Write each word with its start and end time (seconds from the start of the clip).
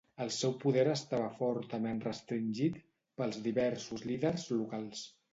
El 0.23 0.29
seu 0.35 0.53
poder 0.61 0.83
estava 0.91 1.25
fortament 1.41 1.99
restringit 2.05 2.79
pels 3.21 3.37
diversos 3.49 4.07
líders 4.13 4.47
locals. 4.55 5.05